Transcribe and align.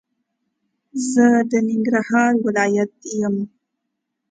زه 1.11 1.27
د 1.51 1.51
ننګرهار 1.67 2.31
ولايت 2.45 2.93
يم 3.19 3.35